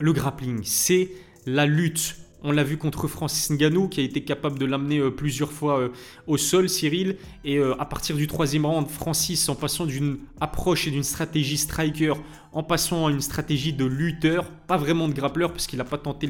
le 0.00 0.12
grappling, 0.12 0.60
c'est 0.64 1.10
la 1.46 1.66
lutte. 1.66 2.16
On 2.44 2.52
l'a 2.52 2.62
vu 2.62 2.76
contre 2.76 3.08
Francis 3.08 3.50
Ngannou 3.50 3.88
qui 3.88 4.00
a 4.00 4.04
été 4.04 4.22
capable 4.22 4.60
de 4.60 4.64
l'amener 4.64 4.98
euh, 4.98 5.10
plusieurs 5.10 5.50
fois 5.50 5.80
euh, 5.80 5.88
au 6.28 6.36
sol, 6.36 6.68
Cyril. 6.68 7.16
Et 7.44 7.56
euh, 7.56 7.74
à 7.80 7.84
partir 7.84 8.14
du 8.14 8.28
troisième 8.28 8.64
round, 8.64 8.86
Francis, 8.88 9.48
en 9.48 9.56
passant 9.56 9.86
d'une 9.86 10.18
approche 10.40 10.86
et 10.86 10.92
d'une 10.92 11.02
stratégie 11.02 11.56
striker, 11.56 12.14
en 12.52 12.62
passant 12.62 13.08
à 13.08 13.10
une 13.10 13.20
stratégie 13.20 13.72
de 13.72 13.84
lutteur, 13.84 14.50
pas 14.68 14.76
vraiment 14.76 15.08
de 15.08 15.14
grappleur 15.14 15.50
parce 15.50 15.66
qu'il 15.66 15.78
n'a 15.78 15.84
pas 15.84 15.98
tenté 15.98 16.28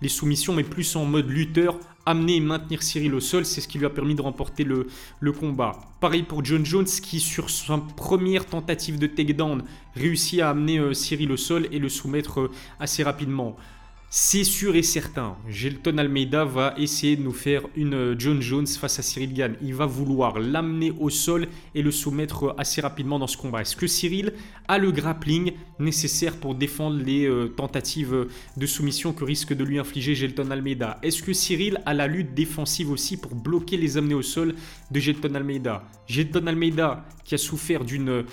les, 0.00 0.08
soumissions, 0.08 0.54
mais 0.54 0.62
plus 0.62 0.94
en 0.94 1.04
mode 1.04 1.28
lutteur, 1.28 1.76
amener 2.06 2.36
et 2.36 2.40
maintenir 2.40 2.82
Cyril 2.82 3.12
au 3.14 3.20
sol, 3.20 3.44
c'est 3.44 3.60
ce 3.60 3.66
qui 3.66 3.78
lui 3.78 3.86
a 3.86 3.90
permis 3.90 4.14
de 4.14 4.22
remporter 4.22 4.64
le 4.64 5.32
combat. 5.32 5.72
Pareil 6.00 6.22
pour 6.22 6.44
John 6.44 6.64
Jones 6.64 6.86
qui, 6.86 7.20
sur 7.20 7.50
sa 7.50 7.78
première 7.96 8.46
tentative 8.46 8.98
de 8.98 9.06
takedown, 9.08 9.62
réussit 9.94 10.40
à 10.40 10.50
amener 10.50 10.94
Cyril 10.94 11.32
au 11.32 11.36
sol 11.36 11.68
et 11.70 11.78
le 11.78 11.88
soumettre 11.88 12.50
assez 12.80 13.02
rapidement. 13.02 13.56
C'est 14.10 14.44
sûr 14.44 14.74
et 14.74 14.82
certain, 14.82 15.36
Gelton 15.50 15.98
Almeida 15.98 16.42
va 16.46 16.72
essayer 16.78 17.14
de 17.14 17.20
nous 17.20 17.32
faire 17.32 17.64
une 17.76 17.92
euh, 17.92 18.14
John 18.18 18.40
Jones 18.40 18.66
face 18.66 18.98
à 18.98 19.02
Cyril 19.02 19.34
Gann. 19.34 19.54
Il 19.60 19.74
va 19.74 19.84
vouloir 19.84 20.38
l'amener 20.38 20.94
au 20.98 21.10
sol 21.10 21.46
et 21.74 21.82
le 21.82 21.90
soumettre 21.90 22.44
euh, 22.44 22.54
assez 22.56 22.80
rapidement 22.80 23.18
dans 23.18 23.26
ce 23.26 23.36
combat. 23.36 23.60
Est-ce 23.60 23.76
que 23.76 23.86
Cyril 23.86 24.32
a 24.66 24.78
le 24.78 24.92
grappling 24.92 25.52
nécessaire 25.78 26.36
pour 26.36 26.54
défendre 26.54 26.96
les 26.96 27.26
euh, 27.26 27.48
tentatives 27.48 28.28
de 28.56 28.66
soumission 28.66 29.12
que 29.12 29.24
risque 29.24 29.52
de 29.52 29.62
lui 29.62 29.78
infliger 29.78 30.14
Gelton 30.14 30.50
Almeida? 30.50 30.98
Est-ce 31.02 31.22
que 31.22 31.34
Cyril 31.34 31.78
a 31.84 31.92
la 31.92 32.06
lutte 32.06 32.32
défensive 32.32 32.90
aussi 32.90 33.18
pour 33.18 33.34
bloquer 33.34 33.76
les 33.76 33.98
amener 33.98 34.14
au 34.14 34.22
sol 34.22 34.54
de 34.90 35.00
Gelton 35.00 35.34
Almeida? 35.34 35.84
Gelton 36.06 36.46
Almeida 36.46 37.04
qui 37.24 37.34
a 37.34 37.38
souffert 37.38 37.84
d'une 37.84 38.24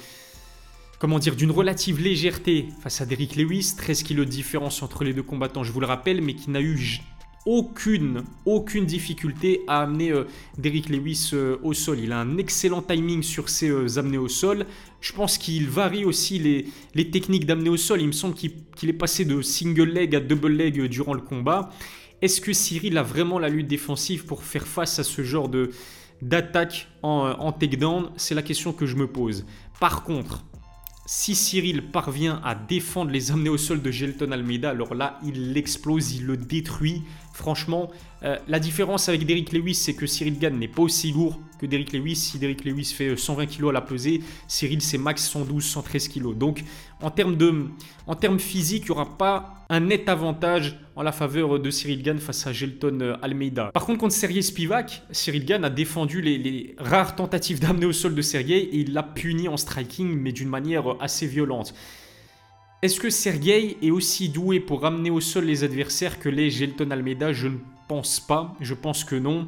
comment 0.99 1.19
dire, 1.19 1.35
d'une 1.35 1.51
relative 1.51 2.01
légèreté 2.01 2.69
face 2.81 3.01
à 3.01 3.05
Derrick 3.05 3.35
Lewis, 3.35 3.73
13 3.77 4.03
kilos 4.03 4.25
de 4.25 4.31
différence 4.31 4.81
entre 4.81 5.03
les 5.03 5.13
deux 5.13 5.23
combattants, 5.23 5.63
je 5.63 5.71
vous 5.71 5.79
le 5.79 5.87
rappelle, 5.87 6.21
mais 6.21 6.35
qui 6.35 6.49
n'a 6.49 6.61
eu 6.61 7.01
aucune, 7.45 8.23
aucune 8.45 8.85
difficulté 8.85 9.61
à 9.67 9.83
amener 9.83 10.11
euh, 10.11 10.23
Derrick 10.57 10.89
Lewis 10.89 11.29
euh, 11.33 11.57
au 11.61 11.73
sol. 11.73 11.99
Il 11.99 12.11
a 12.11 12.19
un 12.19 12.37
excellent 12.37 12.81
timing 12.81 13.21
sur 13.21 13.49
ses 13.49 13.69
euh, 13.69 13.99
amenés 13.99 14.17
au 14.17 14.27
sol. 14.27 14.65
Je 14.99 15.13
pense 15.13 15.37
qu'il 15.37 15.69
varie 15.69 16.05
aussi 16.05 16.39
les, 16.39 17.11
techniques 17.11 17.45
d'amener 17.45 17.69
au 17.69 17.77
sol. 17.77 18.01
Il 18.01 18.07
me 18.07 18.13
semble 18.13 18.33
qu'il 18.33 18.89
est 18.89 18.93
passé 18.93 19.25
de 19.25 19.41
single 19.41 19.89
leg 19.89 20.15
à 20.15 20.19
double 20.19 20.53
leg 20.53 20.81
durant 20.87 21.13
le 21.13 21.21
combat. 21.21 21.69
Est-ce 22.21 22.41
que 22.41 22.53
Cyril 22.53 22.97
a 22.97 23.03
vraiment 23.03 23.37
la 23.37 23.49
lutte 23.49 23.67
défensive 23.67 24.25
pour 24.25 24.43
faire 24.43 24.65
face 24.65 24.97
à 24.97 25.03
ce 25.03 25.21
genre 25.21 25.49
d'attaque 26.21 26.87
en, 27.03 27.35
en 27.37 27.51
takedown? 27.51 28.09
C'est 28.15 28.33
la 28.33 28.41
question 28.41 28.73
que 28.73 28.87
je 28.87 28.95
me 28.95 29.05
pose. 29.05 29.45
Par 29.79 30.03
contre, 30.03 30.43
si 31.05 31.35
Cyril 31.35 31.83
parvient 31.91 32.41
à 32.43 32.55
défendre 32.55 33.11
les 33.11 33.31
amener 33.31 33.49
au 33.49 33.57
sol 33.57 33.81
de 33.81 33.91
Gelton 33.91 34.31
Almeida, 34.31 34.71
alors 34.71 34.95
là, 34.95 35.19
il 35.23 35.53
l'explose, 35.53 36.15
il 36.15 36.25
le 36.25 36.35
détruit. 36.35 37.03
Franchement, 37.31 37.91
euh, 38.23 38.37
la 38.47 38.59
différence 38.59 39.07
avec 39.07 39.25
Derrick 39.25 39.51
Lewis, 39.51 39.75
c'est 39.75 39.93
que 39.93 40.07
Cyril 40.07 40.39
Gann 40.39 40.57
n'est 40.57 40.67
pas 40.67 40.81
aussi 40.81 41.11
lourd 41.11 41.39
que 41.59 41.65
Derrick 41.65 41.93
Lewis. 41.93 42.15
Si 42.15 42.39
Derrick 42.39 42.63
Lewis 42.65 42.93
fait 42.95 43.15
120 43.15 43.43
euh, 43.43 43.45
kg 43.45 43.69
à 43.69 43.71
la 43.71 43.81
pesée, 43.81 44.21
Cyril 44.47 44.81
c'est 44.81 44.97
max 44.97 45.27
112, 45.29 45.63
113 45.63 46.07
kg. 46.09 46.37
Donc 46.37 46.63
en 47.01 47.11
termes, 47.11 47.35
de, 47.35 47.65
en 48.07 48.15
termes 48.15 48.39
physiques, 48.39 48.83
il 48.83 48.91
n'y 48.91 48.91
aura 48.91 49.17
pas 49.17 49.65
un 49.69 49.79
net 49.79 50.07
avantage 50.09 50.79
en 50.95 51.03
la 51.03 51.11
faveur 51.11 51.59
de 51.59 51.69
Cyril 51.69 52.03
Gann 52.03 52.19
face 52.19 52.45
à 52.47 52.53
Gelton 52.53 52.99
euh, 53.01 53.15
Almeida. 53.21 53.71
Par 53.73 53.85
contre, 53.85 53.99
contre 53.99 54.13
Sergei 54.13 54.41
Spivak, 54.41 55.03
Cyril 55.11 55.45
Gann 55.45 55.63
a 55.63 55.69
défendu 55.69 56.21
les, 56.21 56.75
rares 56.77 57.15
tentatives 57.15 57.59
d'amener 57.59 57.85
au 57.85 57.93
sol 57.93 58.15
de 58.15 58.21
Sergei 58.21 58.59
et 58.59 58.77
il 58.77 58.93
l'a 58.93 59.03
puni 59.03 59.47
en 59.47 59.57
striking, 59.57 60.15
mais 60.15 60.31
d'une 60.31 60.49
manière 60.49 60.95
assez 60.99 61.27
violente. 61.27 61.73
Est-ce 62.81 62.99
que 62.99 63.09
Sergei 63.09 63.77
est 63.81 63.89
aussi 63.89 64.29
doué 64.29 64.59
pour 64.59 64.81
ramener 64.81 65.09
au 65.09 65.19
sol 65.19 65.45
les 65.45 65.63
adversaires 65.63 66.19
que 66.19 66.29
les 66.29 66.51
Gelton 66.51 66.91
Almeida? 66.91 67.33
Je 67.33 67.47
ne 67.47 67.57
pense 67.87 68.19
pas. 68.19 68.55
Je 68.61 68.73
pense 68.73 69.03
que 69.03 69.15
non. 69.15 69.47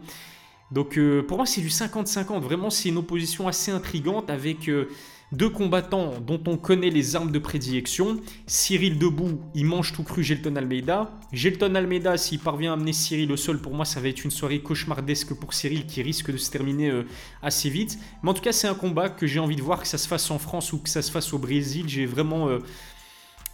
Donc 0.71 0.97
euh, 0.97 1.23
pour 1.23 1.37
moi 1.37 1.45
c'est 1.45 1.61
du 1.61 1.69
50-50. 1.69 2.39
Vraiment 2.41 2.69
c'est 2.69 2.89
une 2.89 2.97
opposition 2.97 3.47
assez 3.47 3.71
intrigante 3.71 4.29
avec 4.29 4.67
euh, 4.67 4.89
deux 5.31 5.49
combattants 5.49 6.13
dont 6.19 6.41
on 6.47 6.57
connaît 6.57 6.89
les 6.89 7.15
armes 7.15 7.31
de 7.31 7.39
prédilection. 7.39 8.19
Cyril 8.47 8.99
debout, 8.99 9.39
il 9.55 9.65
mange 9.65 9.93
tout 9.93 10.03
cru 10.03 10.23
Gelton 10.23 10.55
Almeida. 10.55 11.11
Gelton 11.31 11.75
Almeida 11.75 12.17
s'il 12.17 12.39
parvient 12.39 12.71
à 12.71 12.73
amener 12.73 12.93
Cyril 12.93 13.31
au 13.31 13.37
sol, 13.37 13.61
pour 13.61 13.73
moi 13.73 13.85
ça 13.85 14.01
va 14.01 14.09
être 14.09 14.23
une 14.25 14.31
soirée 14.31 14.59
cauchemardesque 14.59 15.33
pour 15.33 15.53
Cyril 15.53 15.85
qui 15.85 16.01
risque 16.01 16.31
de 16.31 16.37
se 16.37 16.51
terminer 16.51 16.89
euh, 16.89 17.03
assez 17.41 17.69
vite. 17.69 17.97
Mais 18.21 18.29
en 18.29 18.33
tout 18.33 18.43
cas 18.43 18.51
c'est 18.51 18.67
un 18.67 18.75
combat 18.75 19.09
que 19.09 19.25
j'ai 19.25 19.39
envie 19.39 19.55
de 19.55 19.63
voir 19.63 19.81
que 19.81 19.87
ça 19.87 19.97
se 19.97 20.07
fasse 20.07 20.29
en 20.31 20.39
France 20.39 20.73
ou 20.73 20.79
que 20.79 20.89
ça 20.89 21.01
se 21.01 21.11
fasse 21.11 21.33
au 21.33 21.37
Brésil. 21.37 21.85
J'ai 21.87 22.05
vraiment... 22.05 22.49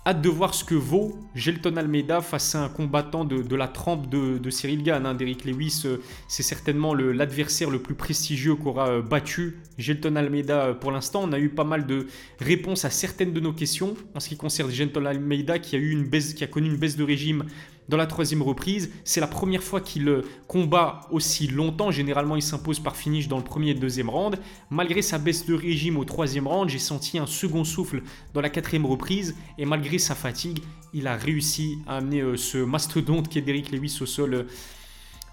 Hâte 0.05 0.21
de 0.21 0.27
voir 0.27 0.53
ce 0.53 0.65
que 0.65 0.75
vaut 0.75 1.17
Gelton 1.33 1.77
Almeida 1.77 2.19
face 2.19 2.55
à 2.55 2.65
un 2.65 2.67
combattant 2.67 3.23
de, 3.23 3.55
la 3.55 3.69
trempe 3.69 4.09
de, 4.09 4.49
Cyril 4.49 4.83
Gann. 4.83 5.05
Hein. 5.05 5.13
Derrick 5.13 5.45
Lewis, 5.45 5.83
euh, 5.85 5.97
c'est 6.27 6.43
certainement 6.43 6.93
l'adversaire 6.93 7.69
le, 7.69 7.79
plus 7.79 7.95
prestigieux 7.95 8.55
qu'aura 8.55 8.89
euh, 8.89 9.01
battu 9.01 9.59
Gelton 9.77 10.17
Almeida 10.17 10.65
euh, 10.65 10.73
pour 10.73 10.91
l'instant. 10.91 11.21
On 11.23 11.31
a 11.31 11.39
eu 11.39 11.47
pas 11.47 11.63
mal 11.63 11.85
de 11.85 12.07
réponses 12.41 12.83
à 12.83 12.89
certaines 12.89 13.31
de 13.31 13.39
nos 13.39 13.53
questions 13.53 13.95
en 14.13 14.19
ce 14.19 14.27
qui 14.27 14.35
concerne 14.35 14.69
Gelton 14.69 15.05
Almeida 15.05 15.57
qui 15.57 15.77
a, 15.77 15.79
eu 15.79 15.91
une 15.91 16.03
baisse, 16.03 16.33
qui 16.33 16.43
a 16.43 16.47
connu 16.47 16.67
une 16.67 16.77
baisse 16.77 16.97
de 16.97 17.03
régime 17.05 17.45
dans 17.89 17.97
la 17.97 18.07
troisième 18.07 18.41
reprise. 18.41 18.91
C'est 19.03 19.19
la 19.19 19.27
première 19.27 19.63
fois 19.63 19.81
qu'il 19.81 20.07
euh, 20.07 20.21
combat 20.47 21.01
aussi 21.11 21.47
longtemps. 21.47 21.91
Généralement, 21.91 22.35
il 22.35 22.41
s'impose 22.41 22.79
par 22.79 22.95
finish 22.95 23.27
dans 23.27 23.37
le 23.37 23.43
premier 23.43 23.71
et 23.71 23.73
deuxième 23.73 24.09
round. 24.09 24.39
Malgré 24.69 25.01
sa 25.01 25.17
baisse 25.17 25.45
de 25.45 25.53
régime 25.53 25.97
au 25.97 26.05
troisième 26.05 26.47
round, 26.47 26.69
j'ai 26.69 26.79
senti 26.79 27.17
un 27.17 27.25
second 27.25 27.63
souffle 27.63 28.03
dans 28.33 28.41
la 28.41 28.49
quatrième 28.49 28.85
reprise. 28.85 29.35
Et 29.57 29.65
malgré 29.65 29.97
sa 29.97 30.15
fatigue, 30.15 30.59
il 30.93 31.07
a 31.07 31.15
réussi 31.15 31.77
à 31.87 31.97
amener 31.97 32.21
euh, 32.21 32.37
ce 32.37 32.57
mastodonte 32.57 33.29
qui 33.29 33.39
est 33.39 33.41
Derrick 33.41 33.71
Lewis 33.71 33.97
au 34.01 34.05
sol 34.05 34.33
euh, 34.33 34.43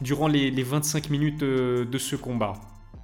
durant 0.00 0.28
les 0.28 0.62
25 0.62 1.10
minutes 1.10 1.40
de 1.40 1.98
ce 1.98 2.16
combat. 2.16 2.54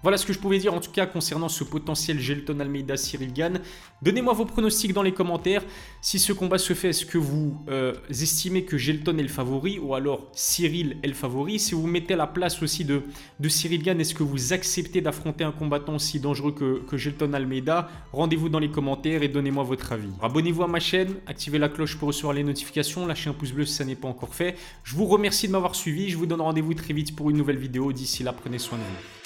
Voilà 0.02 0.18
ce 0.18 0.26
que 0.26 0.32
je 0.32 0.38
pouvais 0.38 0.58
dire 0.58 0.72
en 0.74 0.80
tout 0.80 0.90
cas 0.90 1.06
concernant 1.06 1.48
ce 1.48 1.64
potentiel 1.64 2.20
Gelton 2.20 2.60
Almeida 2.60 2.96
Cyril 2.96 3.32
Gann. 3.32 3.60
Donnez-moi 4.02 4.32
vos 4.34 4.44
pronostics 4.44 4.92
dans 4.92 5.02
les 5.02 5.12
commentaires. 5.12 5.64
Si 6.00 6.18
ce 6.18 6.32
combat 6.32 6.58
se 6.58 6.74
fait, 6.74 6.90
est-ce 6.90 7.06
que 7.06 7.18
vous 7.18 7.64
euh, 7.68 7.94
estimez 8.08 8.64
que 8.64 8.76
Gelton 8.76 9.18
est 9.18 9.22
le 9.22 9.28
favori 9.28 9.78
ou 9.78 9.94
alors 9.94 10.30
Cyril 10.32 10.98
est 11.02 11.08
le 11.08 11.14
favori? 11.14 11.58
Si 11.58 11.74
vous 11.74 11.86
mettez 11.86 12.14
la 12.14 12.26
place 12.26 12.62
aussi 12.62 12.84
de, 12.84 13.02
de 13.40 13.48
Cyril 13.48 13.82
Gann, 13.82 14.00
est-ce 14.00 14.14
que 14.14 14.22
vous 14.22 14.52
acceptez 14.52 15.00
d'affronter 15.00 15.44
un 15.44 15.52
combattant 15.52 15.96
aussi 15.96 16.20
dangereux 16.20 16.52
que, 16.52 16.82
que 16.86 16.96
Gelton 16.96 17.32
Almeida? 17.32 17.90
Rendez-vous 18.12 18.48
dans 18.48 18.60
les 18.60 18.70
commentaires 18.70 19.22
et 19.22 19.28
donnez-moi 19.28 19.64
votre 19.64 19.92
avis. 19.92 20.10
Abonnez-vous 20.22 20.62
à 20.62 20.68
ma 20.68 20.80
chaîne, 20.80 21.14
activez 21.26 21.58
la 21.58 21.68
cloche 21.68 21.96
pour 21.96 22.08
recevoir 22.08 22.34
les 22.34 22.44
notifications, 22.44 23.06
lâchez 23.06 23.30
un 23.30 23.32
pouce 23.32 23.52
bleu 23.52 23.64
si 23.64 23.74
ça 23.74 23.84
n'est 23.84 23.96
pas 23.96 24.08
encore 24.08 24.34
fait. 24.34 24.56
Je 24.84 24.94
vous 24.94 25.06
remercie 25.06 25.48
de 25.48 25.52
m'avoir 25.52 25.74
suivi, 25.74 26.10
je 26.10 26.16
vous 26.16 26.26
donne 26.26 26.42
rendez-vous 26.42 26.74
très 26.74 26.94
vite 26.94 27.16
pour 27.16 27.30
une 27.30 27.36
nouvelle 27.36 27.58
vidéo. 27.58 27.92
D'ici 27.92 28.22
là, 28.22 28.32
prenez 28.32 28.58
soin 28.58 28.78
de 28.78 28.82
vous. 28.82 29.25